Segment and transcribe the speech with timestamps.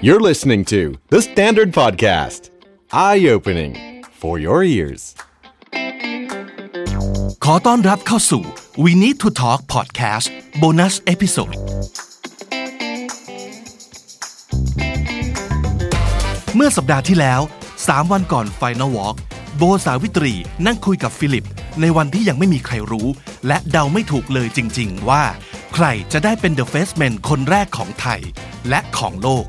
[0.00, 2.50] You're listening to The Standard Podcast.
[2.92, 5.02] Eye opening for your ears.
[7.44, 8.42] ขอต้อนรับเข้าสู่
[8.84, 10.28] We Need to Talk Podcast
[10.62, 11.54] Bonus Episode
[16.54, 17.40] เมื่อสัปดาห์ที่แล้ว
[17.76, 19.16] 3 วันก่อน Final Walk
[19.56, 20.34] โบสาวิตรี
[20.66, 21.46] นั่งคุยกับฟิลิป
[21.80, 23.08] ในวันที่ยังไม่มีใครรู้
[23.46, 25.24] และเดาไม่ถูกเลยจริง ๆ ว่า
[25.74, 28.20] ใครจะได้เป็น The Face Man คนแรกของไทย
[28.68, 29.46] และของโลก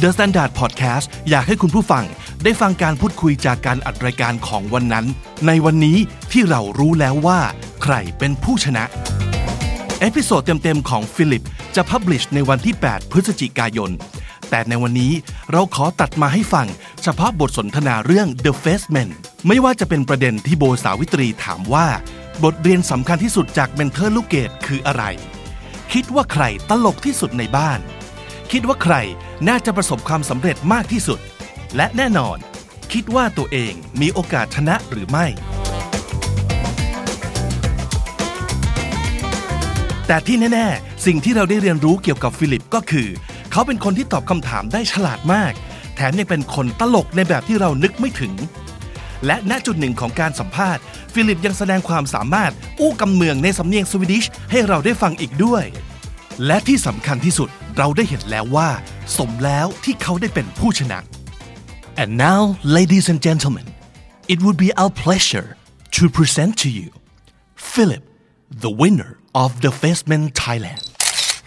[0.00, 2.04] The Standard Podcast อยากให้คุณผู้ฟัง
[2.44, 5.06] ได้ฟังการพูดคุยจากการอัดรายการของวันนั้น
[5.46, 5.98] ในวันนี้
[6.32, 7.40] ที่เรารู้แล้วว่า
[7.82, 8.84] ใครเป็นผู้ชนะ
[10.00, 11.46] เอพิโซดเต็มๆของฟิลิป
[11.76, 13.90] จะพับลิชในวันที่ 8 พฤศจิกายน
[14.50, 15.12] แต่ในวันนี้
[15.52, 16.66] เราขอตัดมาให้ฟัง
[17.02, 19.10] เฉพาะบทสนทนาเรื่อง The Face Man
[19.46, 21.86] ไม่ว่าจะเป็นประเด็นที่โบสาวิตรีถามว่า
[22.44, 25.04] บทเรียนสำคัญที่สุดจากเมนเทอร์ลูกเกดคืออะไร
[25.92, 27.78] คิดว่าใครตลกที่สุดในบ้าน
[28.56, 28.96] คิดว่าใคร
[29.48, 31.18] น่าจะประสบความสำเร็จมากที่สุด
[31.76, 32.36] และแน่นอน
[32.92, 35.26] คิดว่าตัวเองมีโอกาสชนะหรือไม่
[40.06, 43.08] แต่ที่แน่ ๆ สิ่งที่เราได้เรียนรู้เกี่ยวกับฟิลิปก็คือ
[43.52, 45.52] เขาเป็นคนที่ตอบคำถามได้ฉลาดมาก
[45.96, 48.32] แถมยังเป็นคนตลกในแบบที่เรานึกไม่ถึง
[49.26, 50.82] และณจุดหนึ่งของการสัมภาษณ์
[51.12, 55.64] ฟิลิปยังแสดงความสามารถอู้กำเมืองในสำเนียงสวีดิชให้เราได้ฟังอีกด้วย
[56.46, 58.69] และที่สำคัญที่สุด เราได้เห็นแล้วว่า
[59.17, 60.99] สมแล้วที่เขาได้เป็นผู้ชนะ
[62.01, 62.41] and now
[62.77, 63.67] ladies and gentlemen
[64.33, 65.49] it would be our pleasure
[65.97, 66.87] to present to you
[67.73, 68.03] Philip
[68.63, 69.11] the winner
[69.43, 70.83] of the Faceman Thailand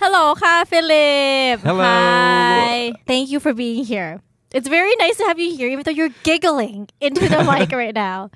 [0.03, 1.85] Hello ค่ะ Philip Hello.
[1.85, 2.77] Hi
[3.11, 4.13] Thank you for being here
[4.56, 7.94] It's very nice to have you here even though you're giggling into the mic right
[7.94, 8.30] now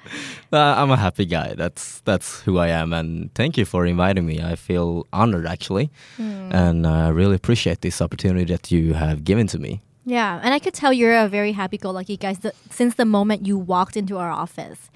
[0.51, 1.53] Uh, I'm a happy guy.
[1.55, 4.35] That's that's who I am, and thank you for inviting me.
[4.51, 9.47] I feel honored actually, and uh, I really appreciate this opportunity that you have given
[9.47, 9.79] to me.
[10.05, 13.57] Yeah and I could tell you're a very happy-go-lucky guy th- since the moment you
[13.59, 14.89] walked into our office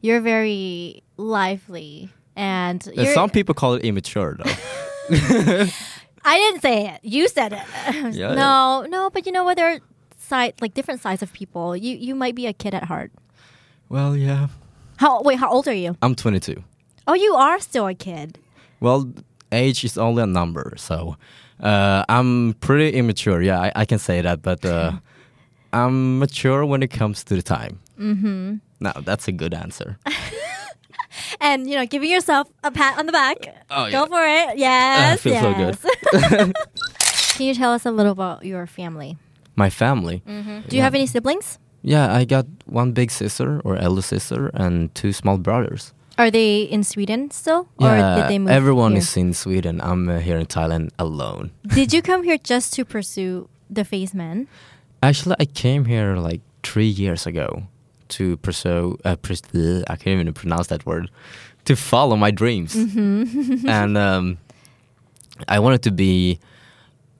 [0.00, 2.80] You're very lively and
[3.14, 4.54] Some people call it immature, though.
[6.24, 8.34] I didn't say it you said it Yeah.
[8.34, 9.80] No no but you know what there are
[10.24, 13.10] side like different sides of people you you might be a kid at heart
[13.90, 14.48] well, yeah.
[14.96, 16.62] How wait how old are you I'm 22.
[17.06, 18.38] Oh you are still a kid
[18.80, 19.12] Well,
[19.52, 21.16] age is only a number, so
[21.60, 23.40] uh, I'm pretty immature.
[23.42, 24.92] Yeah, I, I can say that, but uh,
[25.72, 27.78] I'm mature when it comes to the time.
[27.98, 28.56] Mm-hmm.
[28.80, 29.98] Now that's a good answer.
[31.40, 33.36] and you know giving yourself a pat on the back.
[33.70, 34.06] Oh, Go yeah.
[34.06, 34.58] for it.
[34.64, 35.20] Yes.
[35.20, 35.78] feels so good.
[36.30, 36.54] good.
[37.36, 39.16] Can you tell us a little about your family?
[39.56, 40.22] My family.
[40.68, 41.58] Do you have any siblings?
[41.82, 45.92] Yeah, I got one big sister or elder sister and two small brothers.
[46.16, 48.50] Are they in Sweden still, or yeah, did they move?
[48.50, 49.00] everyone here?
[49.00, 49.80] is in Sweden.
[49.80, 51.50] I'm uh, here in Thailand alone.
[51.74, 54.46] Did you come here just to pursue the face man?
[55.02, 57.64] Actually, I came here like three years ago
[58.10, 58.96] to pursue.
[59.04, 61.10] Uh, uh, I can't even pronounce that word.
[61.64, 62.76] To follow my dreams,
[63.66, 64.38] and um,
[65.48, 66.38] I wanted to be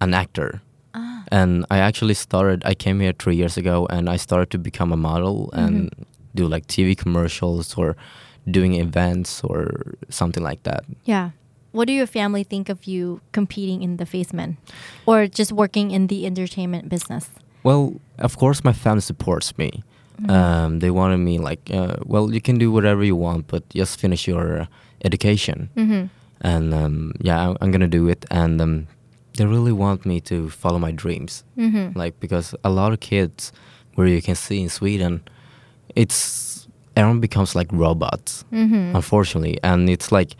[0.01, 0.63] an actor.
[1.29, 2.63] And I actually started.
[2.65, 5.91] I came here three years ago, and I started to become a model and
[6.35, 7.97] do like TV commercials or
[8.51, 10.85] doing events or something like that.
[11.05, 11.31] Yeah.
[11.73, 14.57] What do your family think of you competing in the face man,
[15.07, 17.31] or just working in the entertainment business?
[17.65, 19.83] Well, of course, my family supports me.
[20.29, 23.99] Um, they wanted me like, uh, well, you can do whatever you want, but just
[23.99, 24.69] finish your
[25.05, 25.71] education.
[25.77, 26.07] Mm-hmm.
[26.41, 28.25] And um, yeah, I'm, I'm gonna do it.
[28.31, 28.87] And um,
[29.37, 31.99] they really want me to follow my dreams, Mm-hmm.
[31.99, 33.53] like because a lot of kids,
[33.97, 35.21] where you can see in Sweden,
[35.97, 38.97] it's everyone becomes like robots, Mm-hmm.
[38.97, 40.37] unfortunately, and it's like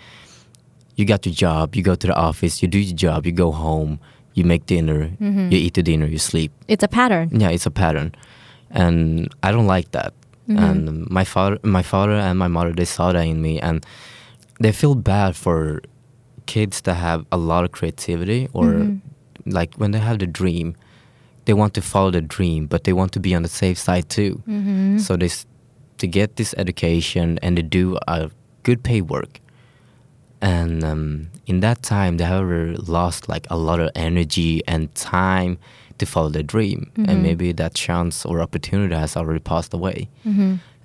[0.97, 3.51] you got your job, you go to the office, you do your job, you go
[3.51, 3.99] home,
[4.35, 5.51] you make dinner, Mm-hmm.
[5.51, 6.53] you eat the dinner, you sleep.
[6.69, 7.29] It's a pattern.
[7.41, 8.15] Yeah, it's a pattern,
[8.71, 10.13] and I don't like that.
[10.47, 13.85] And my father, my father, and my mother, they saw that in me, and
[14.61, 15.81] they feel bad for
[16.47, 19.51] kids that have a lot of creativity, or mm-hmm.
[19.51, 20.77] like when they have the dream,
[21.45, 24.09] they want to follow the dream, but they want to be on the safe side
[24.09, 24.43] too.
[24.49, 24.99] Mm-hmm.
[24.99, 25.31] So they
[25.99, 28.31] to get this education and to do a
[28.63, 29.41] good pay work.
[30.41, 32.47] And um, in that time, they have
[32.89, 35.59] lost like a lot of energy and time
[35.99, 37.23] to follow their dream, and mm-hmm.
[37.23, 40.09] maybe that chance or opportunity has already passed away.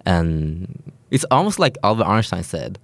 [0.05, 2.79] And it's almost like Albert Einstein said: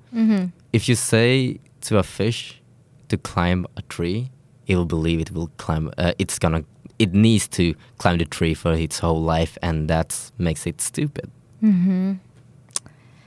[0.74, 2.62] if you say to a fish
[3.10, 4.32] to climb a tree,
[4.68, 5.92] it will believe it will climb.
[5.98, 6.64] Uh, it's gonna.
[6.98, 11.30] It needs to climb the tree for its whole life, and that makes it stupid.
[11.62, 12.14] Mm-hmm.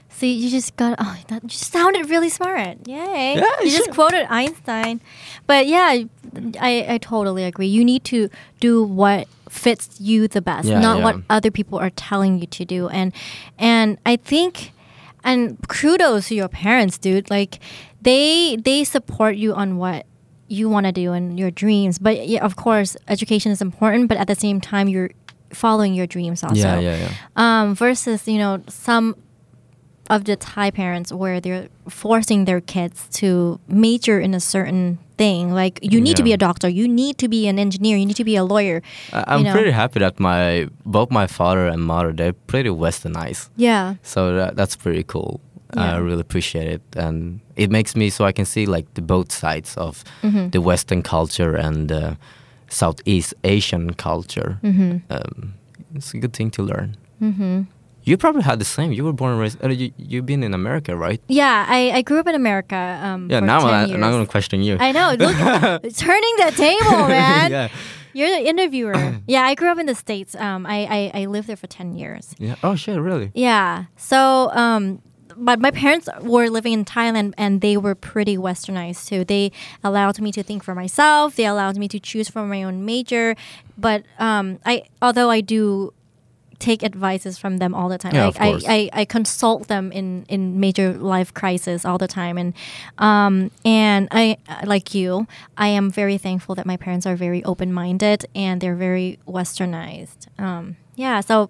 [0.09, 0.95] See, you just got.
[0.99, 2.87] Oh, that you sounded really smart.
[2.87, 3.35] Yay!
[3.37, 4.99] Yeah, you just quoted Einstein.
[5.47, 6.03] But yeah,
[6.59, 7.67] I, I totally agree.
[7.67, 8.29] You need to
[8.59, 11.03] do what fits you the best, Yeah, not yeah.
[11.05, 12.89] what other people are telling you to do.
[12.89, 13.13] And
[13.57, 14.73] and I think,
[15.23, 17.29] and kudos to your parents, dude.
[17.29, 17.59] Like
[18.01, 20.05] they they support you on what
[20.47, 21.99] you want to do and your dreams.
[21.99, 24.09] But yeah, of course, education is important.
[24.09, 25.11] But at the same time, you're
[25.51, 27.11] following your dreams also yeah, yeah, yeah.
[27.35, 29.15] um, versus you know some
[30.09, 35.53] of the Thai parents where they're forcing their kids to major in a certain thing.
[35.53, 38.15] Like you need to be a doctor, you need to be an engineer, you need
[38.15, 38.81] to be a lawyer.
[39.13, 39.53] I- I'm you know.
[39.53, 43.49] pretty happy that my both my father and mother they're pretty westernized.
[43.55, 45.41] Yeah, So that, that's pretty cool.
[45.75, 45.95] Yeah.
[45.95, 49.31] I really appreciate it, and it makes me so I can see like the both
[49.31, 50.49] sides of Mm-hmm.
[50.49, 52.15] the Western culture and uh,
[52.69, 54.59] Southeast Asian culture.
[54.63, 54.97] Mm-hmm.
[55.09, 55.53] Um,
[55.95, 56.97] it's a good thing to learn.
[57.21, 57.61] Mm-hmm.
[58.03, 58.91] You probably had the same.
[58.91, 59.63] You were born and raised.
[59.63, 61.21] Uh, you you've been in America, right?
[61.27, 61.65] yeah.
[61.67, 62.75] I, I grew up in America.
[63.03, 63.39] Um, Yeah.
[63.41, 63.83] Now 10 I.
[63.93, 64.77] I'm not gonna question you.
[64.79, 65.09] I know.
[65.19, 65.35] Look,
[65.97, 67.51] turning the table, man.
[67.51, 67.67] yeah.
[68.13, 69.19] You're the interviewer.
[69.27, 70.33] yeah, I grew up in the states.
[70.35, 72.33] Um, I, I I lived there for ten years.
[72.39, 72.55] Yeah.
[72.63, 72.97] Oh shit!
[72.99, 73.29] Really?
[73.35, 73.85] Yeah.
[73.97, 75.01] So, um,
[75.39, 79.23] but my parents were living in Thailand and they were pretty westernized too.
[79.23, 79.51] They
[79.83, 81.35] allowed me to think for myself.
[81.35, 83.35] They allowed me to choose for my own major.
[83.77, 85.93] But um, I, although I do
[86.59, 88.13] take advices from them all the time.
[88.13, 88.39] Yeah, like.
[88.39, 92.37] I, I, I consult them in, in major life crisis all the time.
[92.37, 92.53] And
[92.97, 95.25] um, and I like you,
[95.57, 100.27] I am very thankful that my parents are very open minded and they're very westernized.
[100.37, 101.49] Um, yeah, so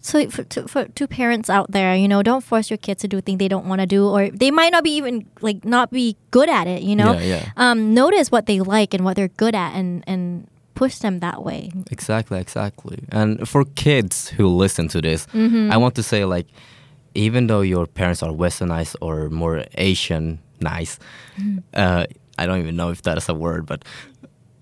[0.00, 3.08] so for, to, for to parents out there, you know, don't force your kids to
[3.08, 5.90] do things they don't want to do, or they might not be even like not
[5.90, 6.82] be good at it.
[6.82, 7.50] You know, Yeah, yeah.
[7.56, 11.44] Um, notice what they like and what they're good at, and and push them that
[11.44, 11.70] way.
[11.90, 12.98] Exactly, exactly.
[13.12, 15.70] And for kids who listen to this, Mm-hmm.
[15.72, 16.46] I want to say like,
[17.14, 20.98] even though your parents are westernized or more Asian nice,
[21.38, 21.58] Mm-hmm.
[21.74, 22.04] uh,
[22.38, 23.84] I don't even know if that is a word, but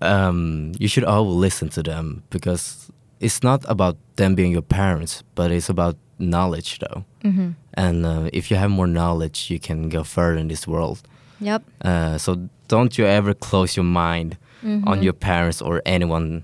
[0.01, 5.23] um, you should always listen to them because it's not about them being your parents,
[5.35, 7.03] but it's about knowledge though.
[7.23, 7.49] Mm-hmm.
[7.73, 11.01] And uh, if you have more knowledge, you can go further in this world.
[11.41, 11.63] Yep.
[11.81, 14.89] Uh, so don't you ever close your mind Mm-hmm.
[14.89, 16.43] on your parents or anyone.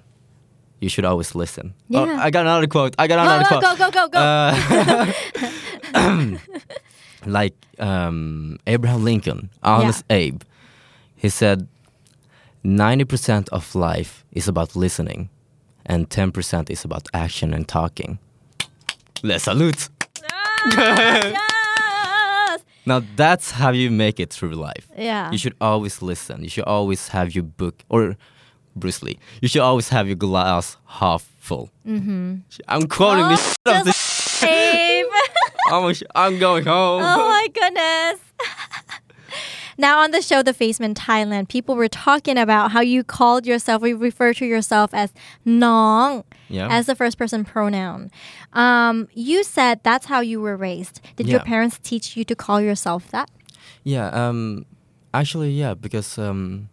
[0.80, 1.74] You should always listen.
[1.94, 2.24] Oh, Yeah.
[2.26, 2.96] I got another quote.
[2.98, 3.78] I got Go, another go, quote.
[3.78, 4.20] go, go, go, go.
[5.94, 6.38] Uh,
[7.26, 10.42] like um, Abraham Lincoln, Honest Abe,
[11.18, 11.68] he said,
[12.64, 15.30] 90% of life is about listening,
[15.86, 18.20] and 10% is about action and talking.
[19.24, 19.90] Les salute.
[20.72, 21.42] yes.
[22.88, 24.88] Now that's how you make it through life.
[24.96, 25.32] Yeah.
[25.32, 26.44] You should always listen.
[26.44, 28.16] You should always have your book or
[28.76, 29.18] Bruce Lee.
[29.42, 31.72] You should always have your glass half full.
[31.88, 32.36] Mm-hmm.
[32.68, 34.36] I'm quoting of this.
[35.72, 37.02] I'm, I'm going home.
[37.04, 38.20] oh my goodness.
[39.78, 43.84] now on the show The Faceman Thailand, people were talking about how you called yourself,
[43.84, 45.14] you refer to yourself as
[45.44, 46.68] Nong Yeah.
[46.70, 48.12] as the first person pronoun.
[48.54, 51.02] Um, you said that's how you were raised.
[51.16, 53.30] Did your parents teach you to call yourself that?
[53.84, 54.66] Yeah, um,
[55.14, 56.70] actually, yeah, because um,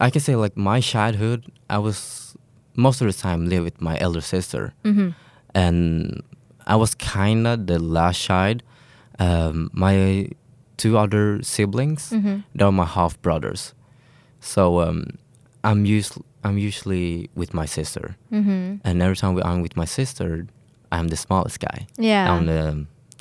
[0.00, 2.36] I can say like my childhood, I was
[2.76, 4.72] most of the time live with my elder sister,
[5.54, 6.22] and
[6.66, 8.62] I was kind of the last child.
[9.18, 10.28] Um, my
[10.82, 12.10] two other siblings,
[12.54, 13.74] they are my half brothers,
[14.40, 14.98] so um,
[15.64, 18.76] I'm usually I'm usually with my sister, mm-hmm.
[18.86, 20.46] and every time I'm with my sister,
[20.90, 21.86] I'm the smallest guy.
[21.98, 22.32] Yeah.
[22.32, 22.62] I'm the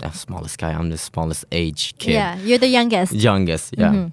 [0.04, 0.72] uh, smallest guy.
[0.80, 3.14] I'm the smallest age kid Yeah, you're the youngest.
[3.14, 4.08] youngest yeah Mm-hmm.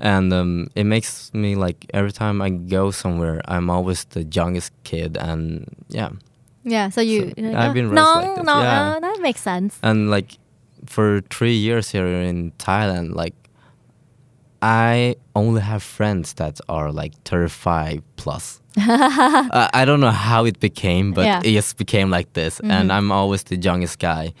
[0.00, 4.70] and um, it makes me like every time i go somewhere i'm always the youngest
[4.84, 6.10] kid and yeah
[6.64, 7.32] Yeah, so you.
[7.38, 8.96] So, I've "Oh, been raised Nong, like this, Nong, yeah.
[8.96, 9.72] uh, that makes sense.
[9.82, 10.30] and like
[10.88, 13.34] for three years here in thailand like
[14.62, 20.58] i only have friends that are like 35 plus uh, i don't know how it
[20.60, 21.40] became but Yeah.
[21.44, 24.32] it just became like this and i'm always the youngest guy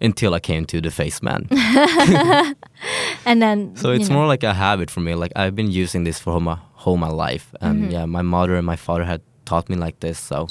[0.00, 1.46] until i came to the face man
[3.24, 3.76] And then.
[3.76, 4.16] So it's know.
[4.16, 5.14] more like a habit for me.
[5.14, 7.90] Like I've been using this for my whole my life, and Mm-hmm.
[7.92, 10.18] yeah, my mother and my father had taught me like this.
[10.18, 10.48] So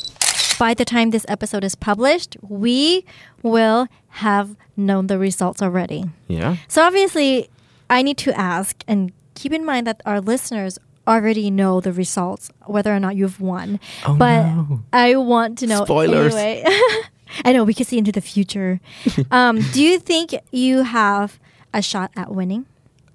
[0.62, 3.04] by the time this episode is published, we
[3.42, 6.06] will have known the results already.
[6.28, 7.50] yeah, So obviously,
[7.90, 10.78] I need to ask and keep in mind that our listeners
[11.08, 13.80] already know the results, whether or not you've won.
[14.06, 14.84] Oh, but no.
[14.94, 16.36] I want to know Spoilers.
[16.36, 16.64] anyway.
[17.44, 18.80] I know we can see into the future.
[19.32, 21.40] um, do you think you have
[21.74, 22.68] a shot at winning?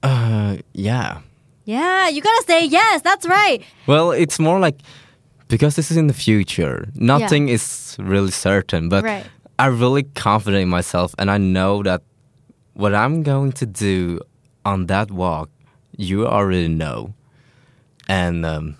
[0.02, 1.20] uh, yeah.
[1.64, 3.02] Yeah, you gotta say yes.
[3.02, 3.62] That's right.
[3.86, 4.78] Well, it's more like
[5.48, 6.88] because this is in the future.
[6.94, 9.26] Nothing is really certain, but Right.
[9.58, 12.02] I'm really confident in myself, and I know that
[12.74, 14.20] what I'm going to do
[14.64, 15.48] on that walk,
[15.96, 17.14] you already know,
[18.08, 18.76] and um,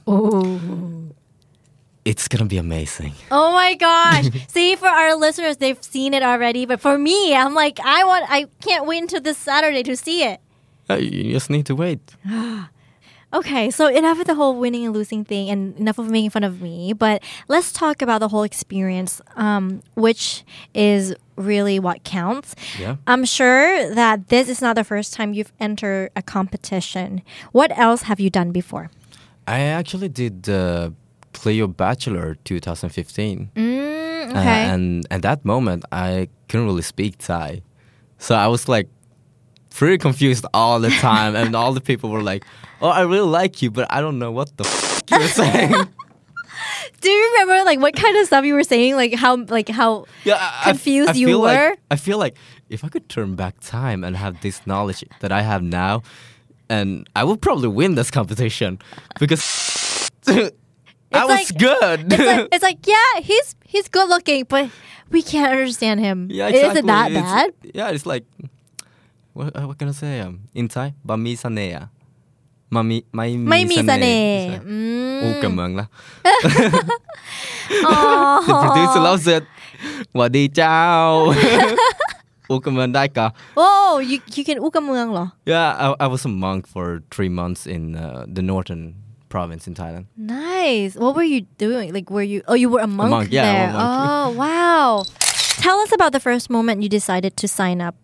[2.05, 3.15] it's gonna be amazing.
[3.31, 4.27] Oh my gosh.
[4.49, 6.67] See, for our listeners, they've seen it already.
[6.67, 10.23] But for me, I'm like, I want, I can't wait until this Saturday to see
[10.25, 10.41] it.
[10.89, 12.01] Uh, you just need to wait.
[13.37, 16.43] Okay, so enough of the whole winning and losing thing and enough of making fun
[16.45, 22.55] of me, but let's talk about the whole experience, um, which is really what counts.
[22.81, 22.97] Yeah.
[23.07, 27.21] I'm sure that this is not the first time you've entered a competition.
[27.53, 28.91] What else have you done before?
[29.47, 30.91] I actually did uh,
[31.35, 33.51] Cleo Bachelor 2015.
[33.55, 33.87] Mm,
[34.27, 34.65] Uh, okay.
[34.73, 37.61] and at that moment, I couldn't really speak Thai.
[38.19, 38.89] So I was like
[39.77, 41.37] pretty confused all the time.
[41.37, 42.45] and all the people were like,
[42.81, 45.73] oh, I really like you, but I don't know what the f- you were saying.
[47.01, 48.97] Do you remember like what kind of stuff you were saying?
[48.97, 51.77] Like how like how yeah, I- I confused I you feel like- were?
[51.91, 52.37] I feel like
[52.71, 56.03] if I could turn back time and have this knowledge that I have now,
[56.69, 58.79] and I would probably win this competition
[59.21, 60.51] because I
[61.25, 62.13] was like- good.
[62.13, 64.71] it's like it's like yeah, he's he's good looking, but
[65.11, 66.29] we can't understand him.
[66.31, 66.71] Yeah, exactly.
[66.71, 67.51] Is it that It's- bad?
[67.75, 68.25] Yeah, it's like
[69.38, 70.14] what, uh, what can I say?
[70.26, 71.76] Um, in Thai, บะมีเสน่ห์
[72.76, 74.78] มามีไม่ ไม่มีเสน่ห์ ใช่ อื
[75.18, 75.86] ม อู้กับเมืองละ
[77.88, 78.00] อ๋อ
[78.76, 79.42] ถึงสุดแล้วเสร็จ
[80.16, 80.80] หวัดดีเจ้า
[82.50, 83.28] อู้กับเมืองได้กะ
[83.64, 87.84] Oh, you you can อู้กับเมืองเหรอ Yeah, I, I was a monk for three months in
[88.04, 88.84] uh, the northern
[89.34, 90.06] province in Thailand.
[90.18, 90.92] Nice.
[91.04, 91.88] What were you doing?
[91.98, 92.40] Like, were you?
[92.52, 93.72] Oh, you were a monk, monk, yeah, I'm a there.
[93.74, 93.88] monk.
[93.88, 94.88] Oh, wow.
[95.66, 97.96] Tell us about the first moment you decided to sign up,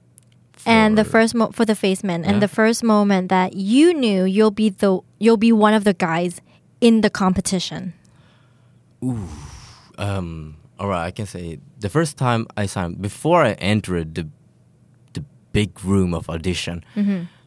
[0.66, 2.40] and the first mo- for the face man, and Yeah.
[2.40, 6.40] the first moment that you knew you'll be the you'll be one of the guys
[6.80, 7.92] in the competition.
[9.98, 14.28] Um, all right, I can say the first time I signed before I entered the
[15.12, 16.84] the big room of audition,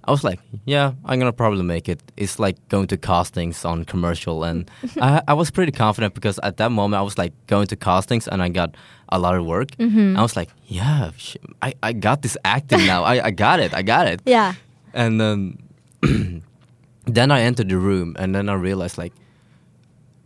[0.08, 2.02] I was like, yeah, I'm gonna probably make it.
[2.16, 4.70] It's like going to castings on commercial, and
[5.02, 8.28] I, I was pretty confident because at that moment I was like going to castings
[8.28, 8.76] and I got
[9.10, 9.70] a lot of work.
[9.80, 13.04] I was like, yeah, sh- I, I got this acting now.
[13.04, 13.74] I, I got it.
[13.74, 14.22] I got it.
[14.26, 14.54] Yeah.
[14.94, 15.58] And um,
[17.06, 19.14] then I entered the room, and then I realized like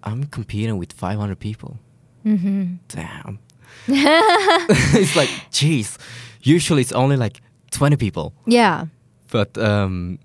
[0.04, 1.78] I'm competing with 500 people.
[2.26, 2.76] Mm-hmm.
[2.88, 3.40] Damn.
[3.88, 5.98] it's like, jeez.
[6.42, 8.86] Usually it's only like 20 people, Yeah.
[9.32, 10.20] But um,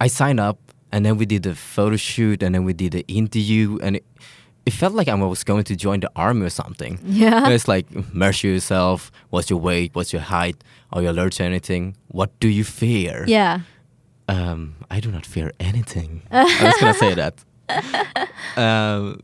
[0.00, 0.58] I signed up,
[0.90, 4.04] and then we did the photo shoot, and then we did the interview, and it,
[4.66, 6.98] it felt like I was going to join the army or something.
[7.04, 7.48] Yeah.
[7.50, 9.10] It's like measure yourself.
[9.30, 9.94] What's your weight?
[9.94, 10.62] What's your height?
[10.92, 11.96] Are you allergic to anything?
[12.08, 13.24] What do you fear?
[13.26, 13.60] Yeah.
[14.28, 16.22] Um, I do not fear anything.
[16.30, 17.34] I was gonna say that.
[18.56, 19.20] Um,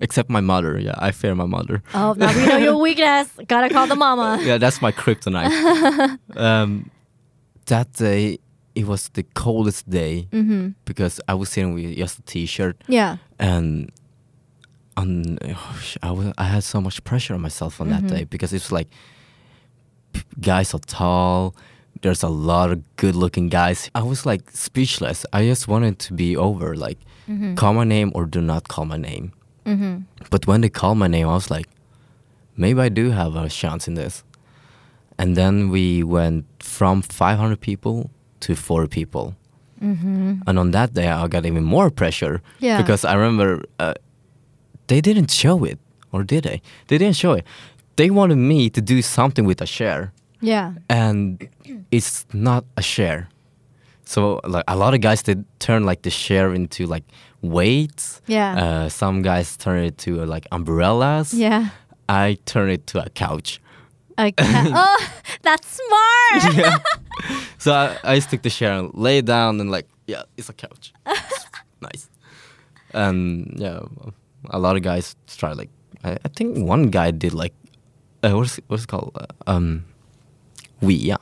[0.00, 0.78] except my mother.
[0.78, 1.82] Yeah, I fear my mother.
[1.94, 3.28] Oh, now we know your weakness.
[3.46, 4.40] Gotta call the mama.
[4.42, 6.18] Yeah, that's my kryptonite.
[6.36, 6.90] um,
[7.66, 8.38] that day,
[8.74, 10.70] it was the coldest day mm-hmm.
[10.84, 13.18] because I was sitting with just a t-shirt Yeah.
[13.38, 13.90] and
[14.96, 15.38] on
[16.02, 18.16] I was I had so much pressure on myself on that mm-hmm.
[18.16, 18.88] day because it's like
[20.40, 21.54] guys are tall.
[22.02, 23.90] There's a lot of good-looking guys.
[23.94, 25.24] I was like speechless.
[25.32, 27.54] I just wanted to be over, like mm-hmm.
[27.54, 29.32] call my name or do not call my name.
[30.30, 31.68] But when they called my name, I was like,
[32.56, 34.24] maybe I do have a chance in this.
[35.22, 38.10] And then we went from 500 people
[38.40, 39.34] to 40 people.
[40.46, 42.80] And on that day, I got even more pressure Yeah.
[42.82, 43.94] because I remember uh,
[44.86, 45.78] they didn't show it,
[46.12, 46.60] or did they?
[46.86, 47.44] They didn't show it.
[47.96, 50.72] They wanted me to do something with a share, Yeah.
[50.88, 51.48] and
[51.90, 53.28] it's not a share.
[54.04, 57.04] So like a lot of guys they turn like the share into like
[57.40, 58.20] weights.
[58.28, 58.54] Yeah.
[58.64, 61.32] Uh, some guys turn it to uh, like umbrellas.
[61.34, 61.70] Yeah.
[62.08, 63.60] I turn it to a couch.
[64.18, 64.34] Okay.
[64.38, 65.08] oh,
[65.42, 66.56] that's smart.
[66.56, 66.78] yeah.
[67.58, 70.52] So I, I just took the chair and lay down and like, yeah, it's a
[70.52, 70.92] couch.
[71.06, 71.46] It's
[71.80, 72.10] nice.
[72.92, 73.80] And yeah,
[74.50, 75.70] a lot of guys try like,
[76.02, 77.54] I, I think one guy did like,
[78.24, 79.12] uh, what's what's it called?
[79.14, 79.84] Uh, um,
[80.80, 81.18] we yeah,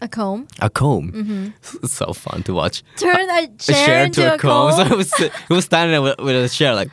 [0.00, 0.46] A comb.
[0.60, 1.52] a comb.
[1.82, 2.84] It's so fun to watch.
[2.96, 4.70] Turn a A chair, chair into to a, comb.
[4.70, 4.86] comb.
[4.88, 6.90] So it was he was standing there with, with a chair like,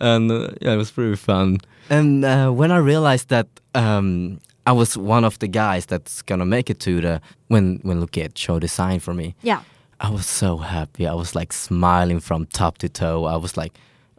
[0.00, 1.58] and uh, yeah, it was pretty fun.
[1.90, 6.46] And uh, when I realized that um, I was one of the guys that's gonna
[6.46, 9.62] make it to the when when Lukkade showed the sign for me, yeah.
[10.00, 11.06] I was so happy.
[11.06, 13.24] I was like smiling from top to toe.
[13.24, 13.72] I was like,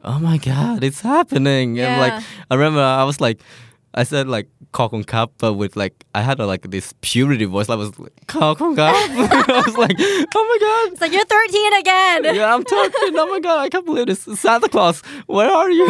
[0.04, 1.80] oh my god, it's happening!
[1.80, 3.40] And like I remember I was like.
[3.94, 7.68] I said like Kokon Cup, but with like I had a, like this purity voice.
[7.68, 8.96] I was like Kokon Cup.
[9.50, 12.36] I was like, oh my god, It's like you're 13 again.
[12.36, 13.20] yeah, I'm talking.
[13.20, 14.22] Oh my god, I can't believe this.
[14.40, 15.86] Santa Claus, where are you?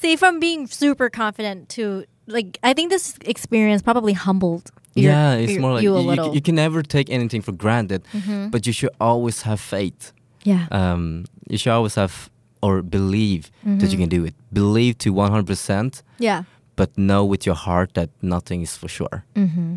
[0.00, 4.70] See, from being super confident to like I think this experience probably humbled.
[4.94, 8.02] Your, yeah, it's your- more like you you, you, can never take anything for granted,
[8.12, 8.50] Mhm.
[8.50, 10.12] but you should always have faith.
[10.44, 10.66] yeah.
[10.72, 12.30] Um, you should always have
[12.62, 14.02] or believe that you Mhm.
[14.02, 14.34] can do it.
[14.52, 16.42] Believe to 100%, yeah.
[16.76, 19.24] but know with your heart that nothing is for sure.
[19.36, 19.76] hmm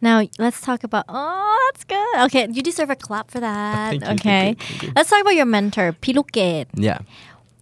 [0.00, 1.04] Now let's talk about.
[1.08, 2.14] Oh, that's good.
[2.26, 3.90] Okay, you deserve a clap for that.
[3.90, 4.92] Thank you, thank okay, you, thank you.
[4.96, 6.66] let's talk about your mentor, Piluket.
[6.74, 6.98] Yeah.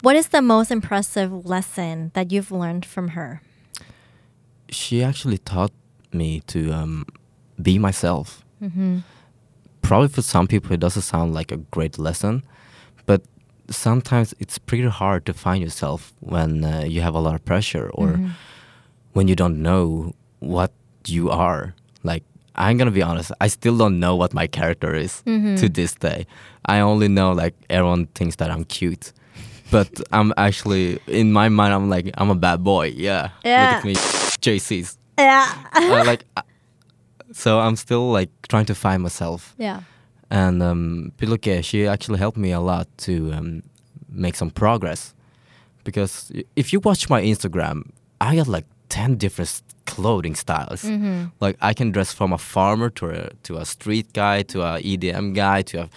[0.04, 3.40] What is the most impressive lesson that you've learned from her?
[4.68, 5.72] She actually taught
[6.12, 7.06] me to um,
[7.60, 8.44] be myself.
[8.62, 8.98] Mm-hmm.
[9.80, 12.42] Probably for some people, it doesn't sound like a great lesson,
[13.06, 13.22] but
[13.70, 17.88] sometimes it's pretty hard to find yourself when uh, you have a lot of pressure
[17.94, 18.28] or Mm-hmm.
[19.14, 20.72] when you don't know what
[21.06, 21.74] you are.
[22.02, 22.24] Like,
[22.56, 25.58] I'm gonna be honest, I still don't know what my character is Mhm.
[25.60, 26.26] to this day.
[26.66, 29.12] I only know like everyone thinks that I'm cute.
[29.70, 33.30] But I'm actually in my mind I'm like I'm a bad boy, yeah.
[33.44, 33.66] Yeah.
[33.66, 34.98] Look at me JC's.
[35.18, 35.52] Yeah.
[35.72, 36.42] Uh, like uh,
[37.32, 39.54] so I'm still like trying to find myself.
[39.58, 39.80] yeah.
[40.30, 43.62] And um Piluke, she actually helped me a lot to um,
[44.08, 45.14] make some progress.
[45.84, 47.90] Because if you watch my Instagram,
[48.20, 50.82] I got like 10 different clothing styles.
[50.82, 51.26] Mm-hmm.
[51.40, 54.80] Like I can dress from a farmer to a to a street guy to a
[54.80, 55.88] EDM guy to a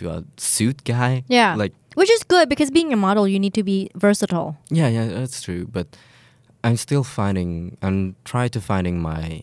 [0.00, 1.22] to a suit guy.
[1.28, 1.54] Yeah.
[1.56, 4.56] Like Which is good because being a model, you need to be versatile.
[4.70, 5.66] yeah, yeah, that's true.
[5.70, 5.86] But
[6.64, 9.42] I'm still finding I'm trying to finding my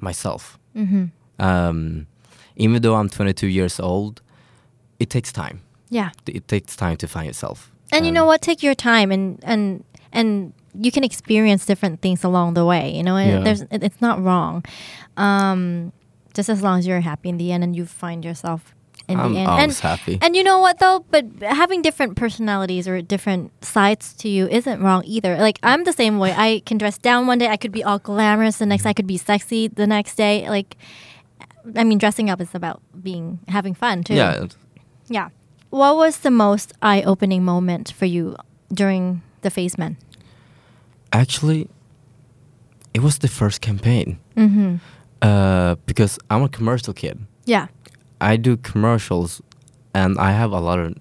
[0.00, 0.58] myself.
[0.76, 1.04] Mm-hmm.
[1.38, 2.06] Um,
[2.56, 4.20] even though I'm 22 years old,
[4.98, 5.60] it takes time.
[5.90, 6.10] Yeah.
[6.26, 7.70] It takes time to find yourself.
[7.92, 8.40] And you Um, know what?
[8.42, 12.90] Take your time and and and you can experience different things along the way.
[12.96, 13.40] You know, and Yeah.
[13.44, 14.62] there's it, it's not wrong.
[15.16, 15.92] Um,
[16.34, 18.74] just as long as you're happy in the end and you find yourself
[19.08, 19.48] in I'm the end.
[19.48, 20.18] always and happy.
[20.20, 21.04] and you know what though?
[21.10, 25.36] But having different personalities or different sides to you isn't wrong either.
[25.38, 26.34] Like I'm the same way.
[26.36, 27.48] I can dress down one day.
[27.48, 28.58] I could be all glamorous.
[28.58, 29.68] The next, I could be sexy.
[29.68, 30.76] The next day, like,
[31.76, 34.14] I mean, dressing up is about being having fun too.
[34.14, 34.46] yeah,
[35.08, 35.28] Yeah.
[35.70, 38.36] What was the most eye-opening moment for you
[38.72, 39.96] during the Face Men?
[41.12, 41.68] actually,
[42.94, 44.18] it was the first campaign.
[44.36, 44.76] Mm-hmm.
[45.22, 47.18] Uh, because I'm a commercial kid.
[47.44, 47.66] Yeah.
[48.20, 49.40] I do commercials,
[49.94, 50.94] and I have a lot of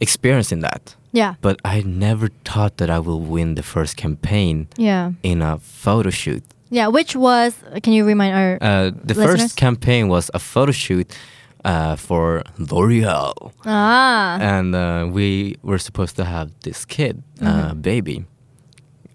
[0.00, 0.94] experience in that.
[1.12, 1.34] Yeah.
[1.40, 5.12] But I never thought that I will win the first campaign Yeah.
[5.22, 6.42] in a photo shoot.
[6.70, 6.86] Yeah.
[6.88, 7.54] Which was?
[7.82, 8.58] Can you remind our?
[8.60, 9.40] Uh, the Listeners?
[9.40, 11.10] first campaign was a photo shoot
[11.64, 14.38] uh, for L'Oreal, ah.
[14.40, 17.82] and uh, we were supposed to have this kid, uh, Mhm.
[17.82, 18.24] baby,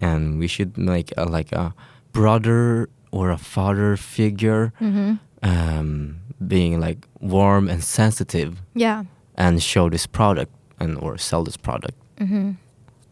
[0.01, 1.73] and we should make a, like a
[2.11, 5.15] brother or a father figure, mm-hmm.
[5.41, 9.03] um, being like warm and sensitive, Yeah.
[9.37, 11.95] and show this product and or sell this product.
[12.17, 12.51] Mm-hmm.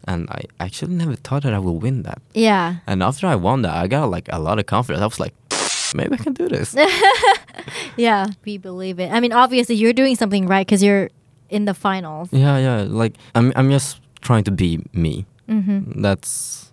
[0.06, 2.20] And I actually never thought that I will win that.
[2.34, 2.76] Yeah.
[2.86, 5.02] And after I won that, I got like a lot of confidence.
[5.02, 5.34] I was like,
[5.94, 6.76] maybe I can do this.
[7.96, 8.26] Yeah.
[8.44, 9.10] We believe it.
[9.12, 11.10] I mean, obviously, you're doing something right because you're
[11.48, 12.28] in the finals.
[12.32, 12.86] Yeah, yeah.
[12.88, 15.26] Like I'm, I'm just trying to be me.
[15.48, 16.02] Mm-hmm.
[16.02, 16.72] That's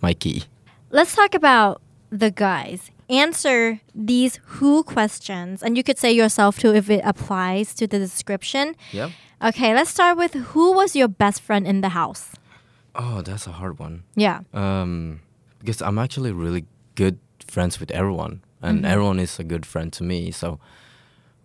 [0.00, 0.44] my key.
[0.90, 2.90] Let's talk about the guys.
[3.08, 7.98] Answer these who questions, and you could say yourself too if it applies to the
[7.98, 8.74] description.
[8.92, 9.10] Yep.
[9.42, 12.32] Okay, let's start with who was your best friend in the house?
[12.94, 14.02] Oh, that's a hard one.
[14.16, 14.40] Yeah.
[14.54, 15.20] Um,
[15.60, 16.64] because I'm actually really
[16.94, 18.88] good friends with everyone, and Mhm.
[18.90, 20.30] everyone is a good friend to me.
[20.32, 20.58] So!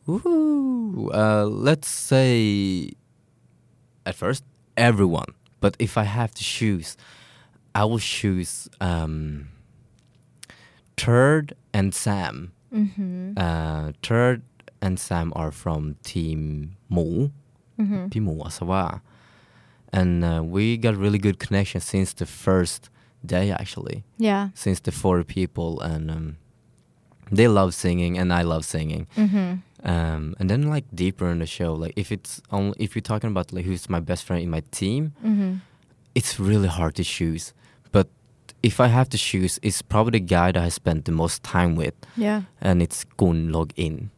[0.08, 2.91] Uh, let's say
[4.06, 4.43] at first
[4.76, 6.97] everyone, but if I have to choose,
[7.76, 9.47] I will choose um,
[11.02, 12.52] Turd and Sam.
[12.72, 13.34] Mm-hmm.
[13.36, 14.44] Uh, Turd
[14.84, 17.30] and Sam are from Team Mu.
[17.80, 18.10] Mm-hmm.
[18.10, 19.02] Team Mu Asava.
[19.92, 22.92] And uh, we got really good connection since the first
[23.26, 24.04] day, actually.
[24.20, 24.50] Yeah.
[24.54, 26.38] Since the four people, and um,
[27.32, 29.08] they love singing, and I love singing.
[29.18, 29.54] Mm-hmm.
[29.84, 33.32] Um, and then like deeper in the show, like if it's only if you're talking
[33.32, 35.56] about like who's my best friend in my team, mm-hmm.
[36.14, 37.54] it's really hard to choose
[38.63, 41.76] if I have to choose it's probably the guy that I spent the most time
[41.76, 42.41] with Yeah.
[42.62, 44.10] and it's Gun Log In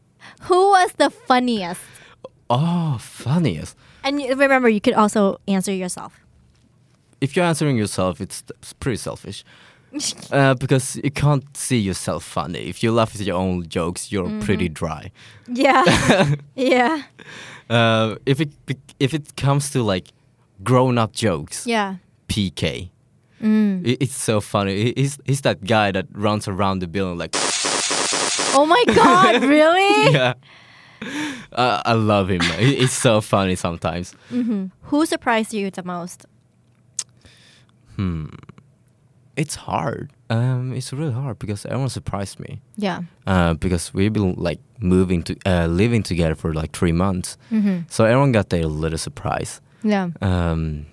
[0.42, 1.80] Who was the funniest?
[2.50, 6.12] oh funniest And remember, you could also answer yourself.
[7.20, 9.44] if you're answering yourself, it's, it's pretty selfish.
[10.32, 12.68] uh, because you can't see yourself funny.
[12.68, 15.10] If you laugh at your own jokes, you're pretty dry.
[15.48, 15.84] Yeah.
[16.56, 17.02] yeah.
[17.70, 18.50] Uh, if it
[18.98, 20.08] if it comes to like
[20.64, 21.96] grown up jokes, Yeah.
[22.28, 22.90] PK,
[23.42, 23.86] Mm.
[23.86, 24.74] i- it's so funny.
[24.84, 27.36] He- He's he's that guy that runs around the building like
[28.56, 29.42] Oh my God!
[29.42, 30.12] really?
[30.12, 30.34] yeah.
[31.52, 32.40] Uh, I love him.
[32.58, 34.14] He's so funny sometimes.
[34.32, 34.66] Mm-hmm.
[34.90, 36.26] Who surprised you the most?
[37.96, 38.26] Hmm.
[39.36, 40.10] it's hard.
[40.30, 42.60] Um, it's really hard because everyone surprised me.
[42.76, 43.00] Yeah.
[43.26, 47.84] Uh, because we've been like moving to uh, living together for like three months, Mhm.
[47.90, 49.60] so everyone got their little surprise.
[49.82, 50.10] Yeah.
[50.22, 50.86] Um,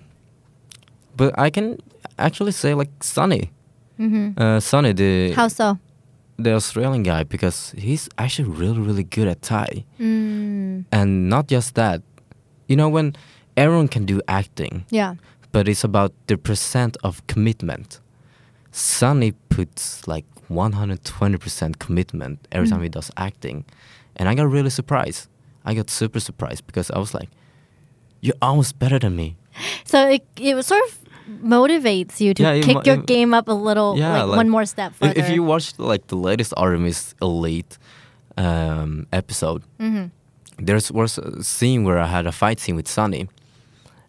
[1.16, 1.78] but I can
[2.18, 3.50] actually say like Sonny,
[4.36, 5.78] uh, Sonny the How so?
[6.38, 10.84] the Australian guy because he's actually really really good at Thai, Mm.
[10.92, 12.02] and not just that.
[12.68, 13.14] You know when
[13.56, 15.14] everyone can do acting, Yeah.
[15.52, 18.00] but it's about the percent of commitment.
[18.72, 23.64] Sonny puts like 120% commitment every time he does acting.
[24.16, 25.28] And I got really surprised.
[25.64, 27.28] I got super surprised because I was like,
[28.20, 29.36] you're almost better than me.
[29.84, 30.98] So it it was sort of
[31.42, 34.48] motivates you to Yeah, kick mo- your game up a little, Yeah, like, like, one
[34.48, 35.14] more step further.
[35.16, 37.78] If you watch like the latest Artemis Elite
[38.36, 40.06] um, episode, Mm-hmm.
[40.66, 43.28] there was a scene where I had a fight scene with Sunny,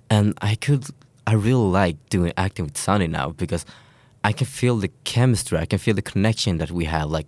[0.10, 0.86] and I could,
[1.28, 3.66] I really like doing acting with Sunny now because
[4.24, 7.10] I can feel the chemistry, I can feel the connection that we have.
[7.10, 7.28] Like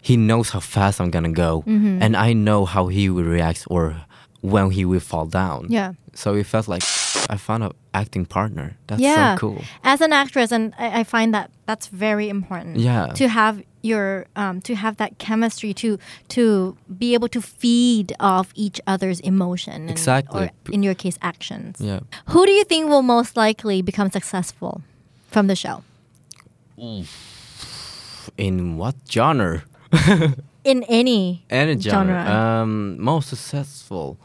[0.00, 2.02] he knows how fast I'm gonna go, Mm-hmm.
[2.02, 3.96] and I know how he will react or
[4.40, 5.66] when he will fall down.
[5.68, 5.92] Yeah.
[6.14, 6.82] So it felt like
[7.28, 8.76] I found an acting partner.
[8.86, 9.34] That's yeah.
[9.34, 9.64] so cool.
[9.84, 12.78] As an actress, and I, I find that that's very important.
[12.78, 13.08] Yeah.
[13.14, 18.50] To have your um, to have that chemistry to to be able to feed off
[18.54, 19.74] each other's emotion.
[19.74, 20.44] and- Exactly.
[20.44, 21.80] Or in your case, actions.
[21.80, 22.00] Yeah.
[22.26, 24.82] Who do you think will most likely become successful
[25.30, 25.82] from the show?
[28.36, 29.64] In what genre?
[30.66, 32.14] In any Any genre.
[32.24, 32.62] Genre.
[32.62, 34.18] Um, most successful.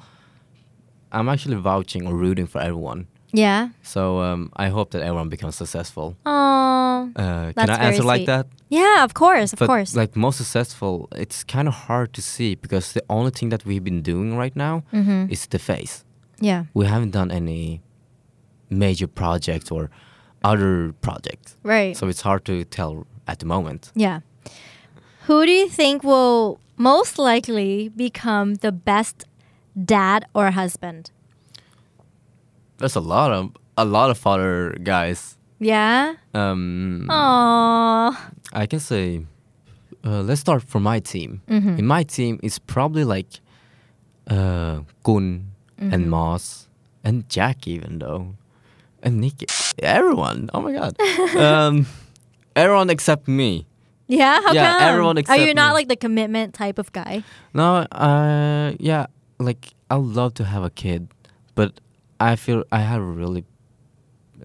[1.12, 3.06] I'm actually vouching or rooting for everyone.
[3.34, 3.70] yeah.
[3.84, 6.16] So um, I hope that everyone becomes successful.
[6.26, 7.10] Oh.
[7.16, 8.46] Uh, can I answer like that?
[8.70, 9.96] Yeah, of course, of but course.
[10.02, 13.84] like most successful, it's kind of hard to see because the only thing that we've
[13.84, 15.32] been doing right now Mm-hmm.
[15.32, 16.04] is the face.
[16.42, 16.64] yeah.
[16.74, 17.82] We haven't done any
[18.70, 19.90] major projects or
[20.44, 21.98] other projects, Right.
[21.98, 23.92] so it's hard to tell at the moment.
[23.96, 24.20] Yeah.
[25.28, 29.26] Who do you think will most likely become the best
[29.86, 31.12] dad or husband?
[32.78, 35.38] There's a lot of a lot of other guys.
[35.60, 36.16] Yeah.
[36.34, 38.18] Um, Aww.
[38.54, 39.22] I can say,
[40.04, 41.42] uh, let's start from my team.
[41.48, 41.78] Mm-hmm.
[41.78, 43.40] In my team, it's probably like
[44.28, 45.48] uh, Gun
[45.82, 45.94] Mm-hmm.
[45.96, 46.68] and Moss
[47.04, 48.36] and Jack, even though,
[49.02, 49.48] and Nikki.
[49.80, 50.48] Everyone.
[50.54, 50.94] Oh my god.
[51.36, 51.88] um,
[52.56, 53.66] everyone except me.
[54.12, 54.42] Yeah.
[54.44, 54.90] How Yeah, come?
[54.90, 55.74] everyone Are you not me.
[55.80, 57.24] like the commitment type of guy?
[57.54, 59.06] No, uh, yeah,
[59.40, 61.08] like I love to have a kid,
[61.56, 61.80] but
[62.20, 63.44] I feel I had a really,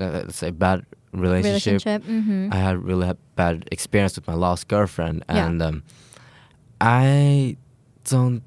[0.01, 1.85] uh, let's say, bad relationship.
[1.85, 2.03] Relationship.
[2.05, 2.53] Mm-hmm.
[2.53, 5.47] I had really had bad experience with my last girlfriend, Yeah.
[5.47, 5.83] and um,
[6.81, 7.57] I
[8.05, 8.43] don't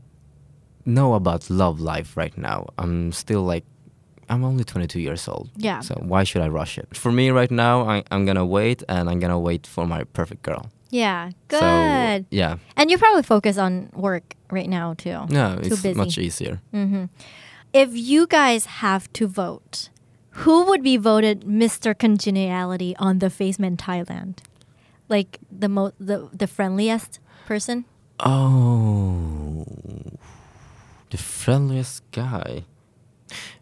[0.86, 2.68] know about love life right now.
[2.78, 3.66] I'm still like,
[4.30, 5.50] I'm only 22 years old.
[5.58, 5.82] Yeah.
[5.82, 6.96] So why should I rush it?
[6.96, 10.44] For me right now, I, I'm gonna wait, and I'm gonna wait for my perfect
[10.44, 10.70] girl.
[10.90, 11.32] Yeah.
[11.48, 11.60] Good.
[11.60, 15.26] So yeah, and you probably focus on work right now too.
[15.30, 15.94] no, Too it's busy.
[15.94, 16.62] much easier.
[17.72, 19.90] If you guys have to vote,
[20.42, 21.94] who would be voted Mr.
[21.98, 24.40] Congeniality on the Face Faceman Thailand?
[25.08, 27.86] Like the mo- the the friendliest person?
[28.20, 29.66] Oh,
[31.10, 32.64] the friendliest guy.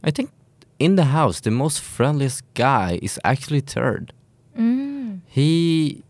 [0.03, 0.31] I think
[0.79, 4.13] in the house, the most friendliest guy is actually third.
[4.57, 5.21] Mm.
[5.27, 6.03] He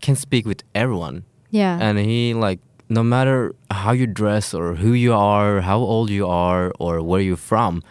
[0.00, 1.24] can speak with everyone.
[1.50, 1.78] Yeah.
[1.80, 6.26] And he like no matter how you dress or who you are, how old you
[6.26, 7.82] are or where you're from,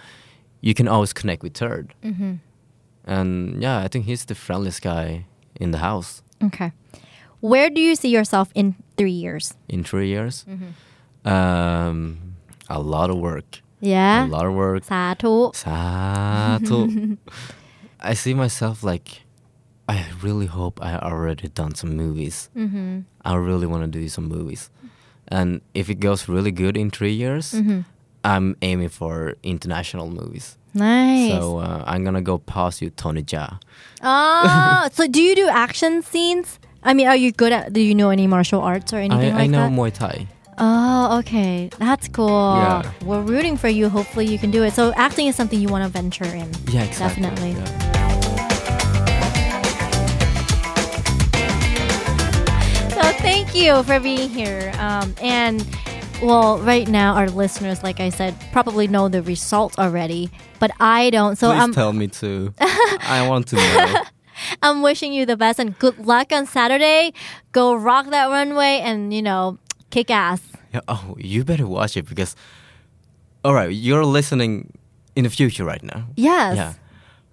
[0.61, 1.93] you can always connect with third.
[2.03, 2.35] Mm-hmm.
[3.05, 6.23] And yeah, I think he's the friendliest guy in the house.
[6.43, 6.71] Okay.
[7.39, 9.53] Where do you see yourself in three years?
[9.69, 10.45] In three years?
[10.49, 11.27] Mm-hmm.
[11.27, 12.35] Um,
[12.69, 13.61] a lot of work.
[13.79, 14.25] Yeah.
[14.25, 14.83] A lot of work.
[14.85, 15.53] Satu.
[15.53, 17.17] Satu.
[17.99, 19.21] I see myself like
[19.87, 22.49] I really hope I already done some movies.
[22.55, 22.99] Mm-hmm.
[23.23, 24.69] I really want to do some movies.
[25.29, 27.81] And if it goes really good in three years, Mm-hmm.
[28.23, 30.57] I'm aiming for international movies.
[30.73, 31.31] Nice.
[31.31, 33.57] So uh, I'm gonna go past you, Tony Jaa.
[34.03, 36.59] oh, so do you do action scenes?
[36.83, 37.71] I mean, are you good at?
[37.71, 39.71] Do you know any martial arts or anything I, like I know that?
[39.71, 40.27] Muay Thai.
[40.57, 41.69] Oh, okay.
[41.77, 42.27] That's cool.
[42.57, 42.91] Yeah.
[43.05, 43.87] We're rooting for you.
[43.87, 44.73] Hopefully, you can do it.
[44.73, 46.49] So, acting is something you want to venture in.
[46.69, 47.21] Yeah, exactly.
[47.23, 47.51] Definitely.
[47.51, 47.86] Yeah.
[53.47, 54.71] Thank you for being here.
[54.77, 55.65] Um, and,
[56.21, 60.29] well, right now, our listeners, like I said, probably know the results already,
[60.59, 61.37] but I don't.
[61.37, 62.53] So, Please I'm, tell me too.
[62.59, 64.03] I want to know.
[64.61, 67.13] I'm wishing you the best and good luck on Saturday.
[67.51, 69.57] Go rock that runway and, you know,
[69.89, 70.41] kick ass.
[70.73, 72.35] Yeah, oh, you better watch it because.
[73.45, 74.77] All right, you're listening
[75.15, 76.07] in the future right now.
[76.15, 76.57] Yes.
[76.57, 76.73] Yeah.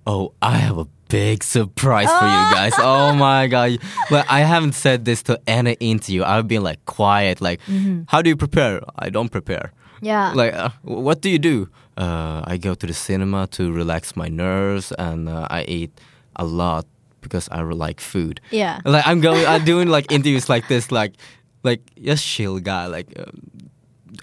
[0.07, 2.73] Oh, I have a big surprise for you guys.
[2.79, 3.79] Oh my god!
[4.11, 6.25] But I haven't said this to any interview.
[6.25, 7.41] I've been like quiet.
[7.41, 7.61] Like,
[8.09, 8.81] how do you prepare?
[8.99, 9.73] I don't prepare.
[10.01, 10.33] Yeah.
[10.35, 11.69] Like, uh, what do you do?
[11.97, 15.93] Uh, I go to the cinema to relax my nerves, and uh, I eat
[16.37, 16.87] a lot
[17.21, 18.41] because I like food.
[18.51, 18.81] Yeah.
[18.85, 21.15] Like I'm going, I'm doing like interviews like this, like,
[21.63, 22.87] like just chill guy.
[22.87, 23.71] Like, um,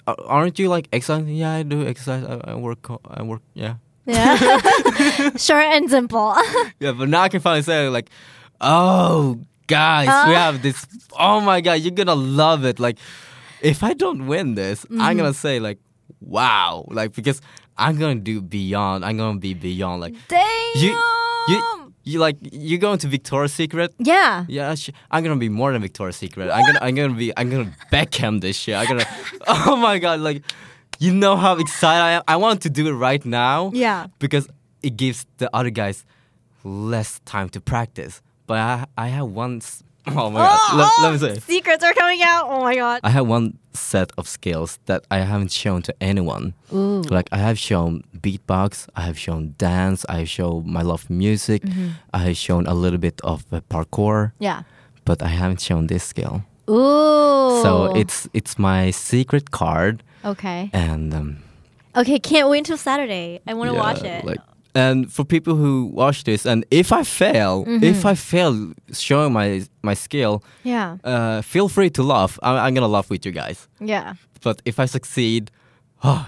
[0.06, 1.34] aren't you like exercising?
[1.34, 2.24] Yeah, I do exercise.
[2.24, 2.88] I, I work.
[3.06, 3.42] I work.
[3.54, 3.81] Yeah.
[4.06, 4.36] Yeah.
[5.36, 6.34] Short and simple.
[6.80, 8.10] Yeah, but now I can finally say like,
[8.60, 10.38] oh guys, we uh.
[10.38, 10.86] have this.
[11.18, 12.80] Oh my god, you're gonna love it.
[12.80, 12.98] Like,
[13.60, 15.18] if I don't win this, I'm mm-hmm.
[15.18, 15.78] gonna say like,
[16.20, 17.40] wow, like because
[17.78, 19.04] I'm gonna do beyond.
[19.04, 20.00] I'm gonna be beyond.
[20.00, 20.48] Like Damn.
[20.76, 20.98] you,
[21.48, 23.94] you, you like you're going to Victoria's Secret.
[23.98, 24.44] yeah.
[24.48, 26.50] Yeah, sh- I'm gonna be more than Victoria's Secret.
[26.50, 28.74] I'm gonna, I'm gonna be, I'm gonna Beckham this shit.
[28.74, 29.06] I'm gonna,
[29.46, 30.42] oh my god, like,
[30.98, 32.22] you know how excited I am.
[32.28, 33.70] I want to do it right now.
[33.74, 34.06] Yeah.
[34.18, 34.48] Because
[34.82, 36.04] it gives the other guys
[36.64, 38.20] less time to practice.
[38.46, 39.60] But I, I have one.
[40.04, 40.76] Oh my god.
[40.76, 41.38] Let, let me say.
[41.38, 42.46] Secrets are coming out.
[42.48, 42.98] Oh my god.
[43.04, 46.54] I have one set of skills that I haven't shown to anyone.
[46.74, 47.02] Ooh.
[47.02, 51.12] Like I have shown beatbox, I have shown dance, I have shown my love for
[51.12, 51.88] music, Mm-hmm.
[52.12, 54.64] I have shown a little bit of uh, parkour, Yeah.
[55.04, 56.42] but I haven't shown this skill.
[56.68, 57.62] Ooh.
[57.62, 60.70] So it's it's my secret card, okay.
[60.72, 61.36] and um,
[61.94, 63.40] Okay, can't wait until Saturday.
[63.46, 64.24] I want to yeah, watch it.
[64.24, 64.38] Like,
[64.74, 68.06] and for people who watch this, and if I fail, if Mm-hmm.
[68.08, 70.96] I fail showing my my skill, yeah.
[71.04, 72.38] uh, feel free to laugh.
[72.42, 73.68] I'm, I'm gonna laugh with you guys.
[73.80, 74.14] Yeah.
[74.40, 75.50] But if I succeed,
[76.02, 76.24] oh,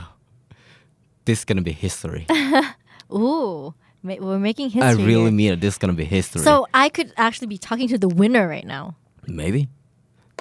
[1.25, 2.27] this is gonna be history.
[3.13, 3.75] Ooh.
[4.03, 4.83] Ma- We're making history.
[4.89, 5.31] I really here.
[5.33, 5.61] mean it.
[5.61, 6.43] This is gonna be history.
[6.43, 8.97] So I could actually be talking to the winner right now.
[9.27, 9.69] maybe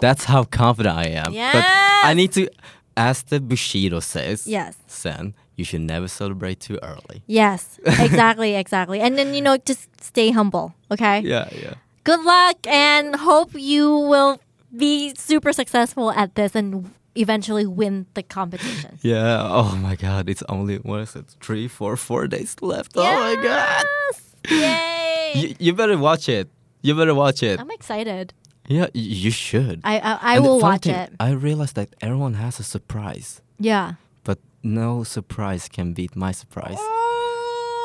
[0.01, 1.31] that's how confident I am.
[1.31, 1.63] But
[2.09, 2.49] I need to,
[2.95, 4.47] as the Bushido says.
[4.47, 4.77] Yes.
[4.87, 7.23] Sen, you should never celebrate too early.
[7.27, 7.79] Yes.
[7.85, 8.55] Exactly.
[8.55, 8.99] exactly.
[8.99, 10.73] And then you know, just stay humble.
[10.91, 11.21] Okay.
[11.21, 11.75] Yeah, yeah.
[12.03, 14.39] Good luck, and hope you will
[14.75, 18.99] be super successful at this and eventually win the competition.
[19.03, 19.47] Yeah.
[19.49, 20.29] Oh my God!
[20.29, 21.25] It's only what is it?
[21.41, 22.91] Three, four, four days left.
[22.95, 23.85] Oh my God!
[23.85, 24.35] Yes!
[24.49, 25.31] Yay!
[25.35, 26.47] You, you better watch it.
[26.83, 27.59] You better watch it.
[27.59, 28.33] I'm excited.
[28.76, 29.76] yeah, y- you should.
[29.84, 31.08] I I, I And the will funny watch thing, it.
[31.28, 33.28] I realized that everyone has a surprise,
[33.70, 33.86] Yeah.
[34.28, 36.80] but no surprise can beat my surprise.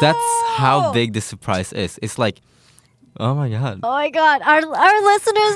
[0.04, 0.28] That's
[0.62, 1.92] how big the surprise is.
[2.06, 2.38] It's like,
[3.26, 3.76] oh my God.
[3.88, 5.56] Oh my god, our our listeners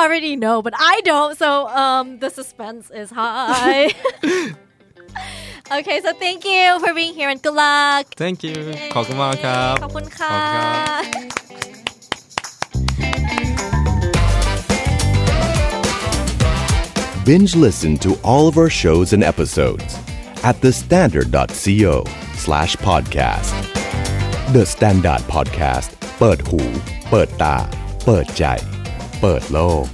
[0.00, 1.34] already know, but I don't.
[1.42, 1.48] So
[1.82, 3.90] um, the suspense is high.
[5.78, 8.04] okay, so thank you for being here and good luck.
[8.22, 8.54] Thank you.
[8.94, 11.41] ขอบคุณมากครับ ขอบคุณค่ะ
[17.24, 19.98] Binge listen to all of our shows and episodes
[20.42, 23.52] at thestandard.co slash podcast.
[24.52, 26.60] The Standard Podcast เปิดหู
[27.10, 27.56] เปิดตา
[28.06, 28.44] เปิดใจ
[29.20, 29.86] เปิดโลก